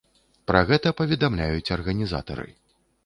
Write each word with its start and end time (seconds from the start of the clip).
Пра 0.51 0.61
гэта 0.71 0.93
паведамляюць 1.01 1.73
арганізатары. 1.77 2.47